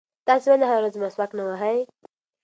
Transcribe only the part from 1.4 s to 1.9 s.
وهئ؟